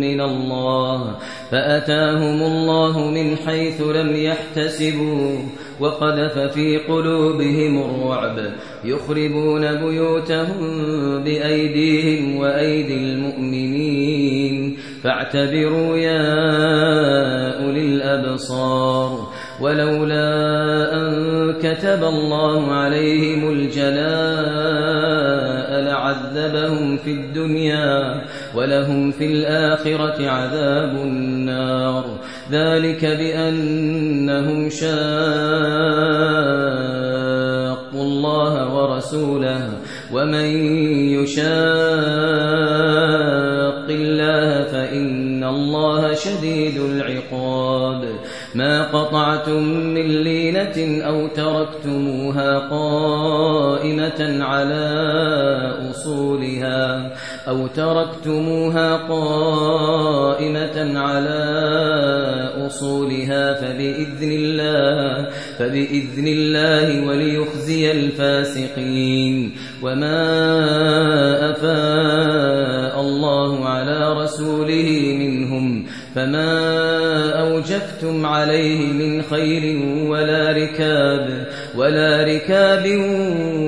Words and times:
من 0.00 0.20
الله 0.20 1.16
فأتاهم 1.50 2.42
الله 2.42 3.10
من 3.10 3.36
حيث 3.36 3.82
لم 3.82 4.16
يحتسبوا 4.16 5.38
وقذف 5.80 6.38
في 6.38 6.78
قلوبهم 6.78 7.82
الرعب 7.82 8.38
يخربون 8.84 9.74
بيوتهم 9.74 10.58
بأيديهم 11.24 12.36
وأيدي 12.36 12.94
المؤمنين 12.96 14.76
فاعتبروا 15.02 15.96
يا 15.96 16.24
أولي 17.64 17.80
الأبصار 17.80 19.28
ولولا 19.60 20.94
أن 20.94 21.52
كتب 21.52 22.04
الله 22.04 22.72
عليهم 22.72 23.50
الجلاء 23.50 25.23
لعذبهم 26.04 26.96
في 26.96 27.10
الدنيا 27.12 28.22
ولهم 28.54 29.10
في 29.10 29.26
الآخرة 29.26 30.28
عذاب 30.28 30.96
النار. 30.96 32.04
ذلك 32.50 33.04
بأنهم 33.04 34.70
شاقوا 34.70 34.94
الله 38.02 38.74
ورسوله 38.74 39.70
ومن 40.12 40.46
يشاق 41.16 41.54
الله 43.90 44.64
فإن 44.64 45.44
الله 45.44 46.14
شديد 46.14 46.78
العقاب. 47.74 48.04
ما 48.54 48.92
قطعتم 48.92 49.62
من 49.64 50.22
لينة 50.22 51.04
أو 51.06 51.26
تركتموها 51.26 52.58
قائمة 52.58 54.44
على 54.44 54.84
أصولها 55.90 57.12
أو 57.48 57.66
تركتموها 57.66 58.96
قائمة 58.96 60.98
على 60.98 61.44
أصولها 62.66 63.54
فبإذن 63.54 64.32
الله 64.32 65.28
فبإذن 65.58 66.26
الله 66.26 67.08
وليخزي 67.08 67.92
الفاسقين. 67.92 69.52
وما 69.82 70.20
أفاء 71.50 73.00
الله 73.00 73.68
على 73.68 74.22
رسوله 74.22 75.16
منهم 75.18 75.23
فما 76.14 77.40
أوجفتم 77.40 78.26
عليه 78.26 78.92
من 78.92 79.22
خير 79.22 79.86
ولا 80.08 80.52
ركاب 80.52 81.46
ولا 81.76 82.22
ركاب 82.24 82.86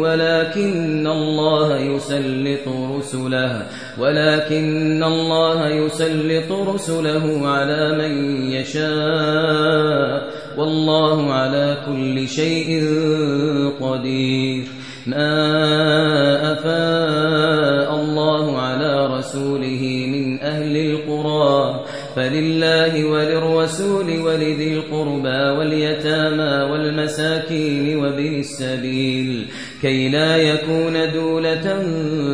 ولكن 0.00 1.06
الله 1.06 1.78
يسلط 1.78 2.68
رسله 2.68 3.66
ولكن 3.98 5.04
الله 5.04 5.68
يسلط 5.68 6.52
رسله 6.52 7.48
على 7.48 7.98
من 7.98 8.42
يشاء 8.52 10.30
والله 10.58 11.32
على 11.32 11.76
كل 11.86 12.28
شيء 12.28 12.84
قدير 13.80 14.64
ما 15.06 16.52
أفاء 16.52 17.94
الله 17.94 18.58
على 18.58 19.06
رسوله 19.18 19.63
فلله 22.16 23.04
وللرسول 23.04 24.20
ولذي 24.20 24.74
القربى 24.74 25.58
واليتامى 25.58 26.72
والمساكين 26.72 27.96
وبن 27.96 28.38
السبيل 28.38 29.46
كي 29.82 30.08
لا 30.08 30.36
يكون 30.36 31.12
دولة 31.12 31.82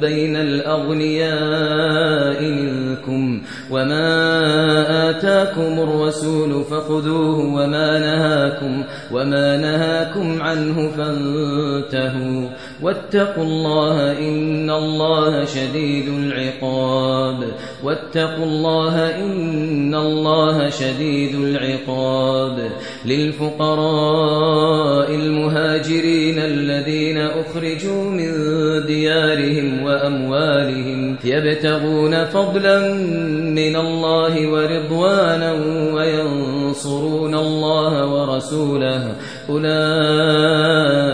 بين 0.00 0.36
الأغنياء 0.36 2.42
منكم 2.42 3.42
وما 3.70 5.10
آتاكم 5.10 5.80
الرسول 5.80 6.64
فخذوه 6.64 7.38
وما 7.38 7.98
نهاكم 7.98 8.84
وما 9.12 9.56
نهاكم 9.56 10.42
عنه 10.42 10.88
فانتهوا 10.88 12.48
واتقوا 12.84 13.44
الله 13.44 14.18
إن 14.18 14.70
الله 14.70 15.44
شديد 15.44 16.08
العقاب. 16.08 17.44
واتقوا 17.84 18.44
الله 18.44 19.24
إن 19.24 19.94
الله 19.94 20.70
شديد 20.70 21.34
العقاب. 21.34 22.70
للفقراء 23.06 25.14
المهاجرين 25.14 26.38
الذين 26.38 27.18
أخرجوا 27.18 28.04
من 28.04 28.30
ديارهم 28.86 29.82
وأموالهم 29.82 31.16
يبتغون 31.24 32.24
فضلا 32.24 32.94
من 33.50 33.76
الله 33.76 34.48
ورضوانا 34.48 35.52
وينصرون 35.94 37.34
الله 37.34 38.06
ورسوله. 38.06 39.14
أولئك 39.50 41.13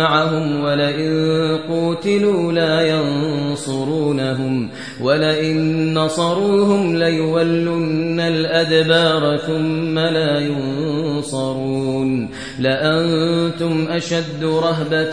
معهم 0.00 0.64
ولئن 0.64 1.58
قوتلوا 1.68 2.52
لا 2.52 2.80
ينصرونهم 2.80 4.70
ولئن 5.00 5.94
نصروهم 5.94 6.96
ليولن 6.96 8.20
الأدبار 8.20 9.36
ثم 9.36 9.98
لا 9.98 10.38
ينصرون 10.38 12.30
لأنتم 12.58 13.86
أشد 13.90 14.44
رهبة 14.44 15.12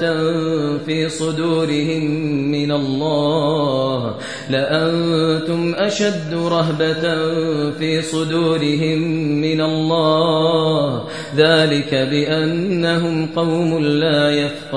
في 0.86 1.10
صدورهم 1.10 2.04
من 2.52 2.72
الله 2.72 4.16
لأنتم 4.50 5.74
أشد 5.78 6.34
رهبة 6.34 7.02
في 7.72 8.02
صدورهم 8.02 9.00
من 9.42 9.62
الله 9.62 11.04
ذلك 11.36 11.96
بأنهم 11.96 13.26
قوم 13.36 13.80
لا 13.80 14.30
يفقهون 14.30 14.77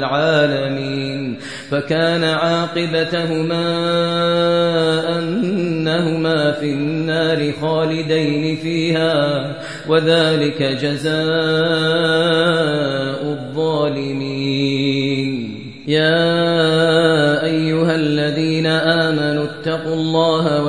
العالمين. 0.00 1.36
فكان 1.70 2.24
عاقبتهما 2.24 3.68
أنهما 5.18 6.52
في 6.52 6.72
النار 6.72 7.52
خالدين 7.60 8.56
فيها 8.56 9.56
وذلك 9.88 10.62
جزاء 10.62 11.20
الظالمين. 13.32 14.70
يا 15.86 17.44
أيها 17.44 17.94
الذين 17.94 18.66
آمنوا 18.66 19.44
اتقوا 19.44 19.94
الله 19.94 20.64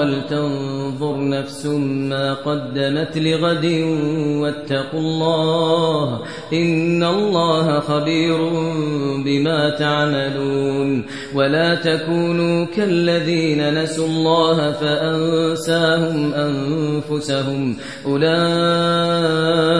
ولتنظر 1.01 1.29
نفس 1.29 1.65
ما 2.09 2.33
قدمت 2.33 3.17
لغد 3.17 3.65
واتقوا 4.41 4.99
الله 4.99 6.21
إن 6.53 7.03
الله 7.03 7.79
خبير 7.79 8.37
بما 9.25 9.69
تعملون 9.79 11.05
ولا 11.35 11.75
تكونوا 11.75 12.65
كالذين 12.65 13.83
نسوا 13.83 14.07
الله 14.07 14.71
فأنساهم 14.71 16.33
أنفسهم 16.33 17.75
أولئك 18.05 19.70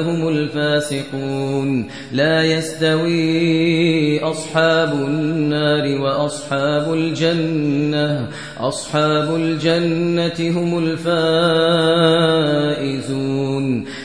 هم 0.00 0.28
الفاسقون. 0.28 1.88
لا 2.12 2.44
يستوي 2.44 4.20
أصحاب 4.20 4.92
النار 4.92 6.00
وأصحاب 6.00 6.94
الجنة. 6.94 8.28
أصحاب 8.60 9.36
الجنة 9.36 10.60
هم 10.60 10.78
الفائزون. 10.78 11.10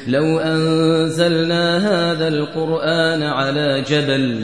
لو 0.08 0.40
أنزلنا 0.40 1.78
هذا 1.78 2.28
القرآن 2.28 3.24
على 3.24 3.84
جبل 3.90 4.44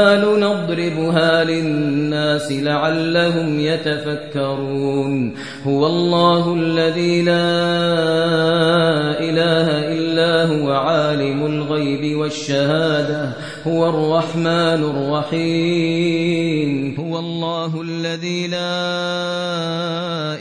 نضربها 0.37 1.43
للناس 1.43 2.51
لعلهم 2.51 3.59
يتفكرون. 3.59 5.33
هو 5.67 5.87
الله 5.87 6.53
الذي 6.53 7.21
لا 7.21 7.41
إله 9.19 9.93
إلا 9.93 10.45
هو 10.45 10.71
عالم 10.71 11.45
الغيب 11.45 12.17
والشهادة. 12.17 13.29
هو 13.67 13.89
الرحمن 13.89 14.83
الرحيم. 15.29 16.95
الله 17.21 17.81
الذي 17.81 18.47
لا 18.47 18.75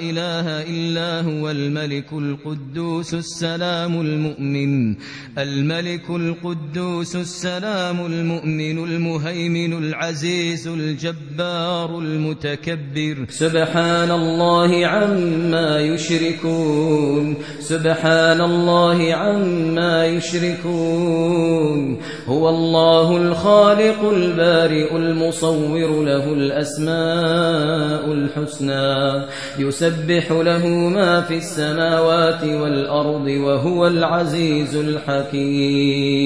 إله 0.09 0.47
إلا 0.75 1.11
هو 1.21 1.51
الملك 1.51 2.13
القدوس 2.13 3.15
السلام 3.15 4.01
المؤمن 4.01 4.97
الملك 5.39 6.11
القدوس 6.11 7.17
السلام 7.17 8.07
المؤمن 8.07 8.79
المهيمن 8.85 9.73
العزيز 9.85 10.69
الجبار 10.69 11.99
المتكبر. 11.99 13.17
سبحان 13.29 14.11
الله 14.11 14.87
عما 14.87 15.81
يشركون 15.81 17.37
سبحان 17.61 18.41
الله 18.41 19.15
عما 19.15 20.07
يشركون 20.07 21.81
هو 22.27 22.49
الله 22.49 23.17
الخالق 23.17 24.01
البارئ 24.11 24.97
المصور 24.97 26.05
له 26.05 26.25
الأسماء 26.71 28.13
الحسنى 28.13 29.27
يسبح 29.59 30.31
له 30.31 30.67
ما 30.67 31.21
في 31.21 31.37
السماوات 31.37 32.45
والأرض 32.45 33.27
وهو 33.27 33.87
العزيز 33.87 34.77
الحكيم. 34.77 36.21